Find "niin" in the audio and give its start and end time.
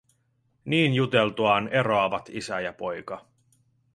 0.65-0.93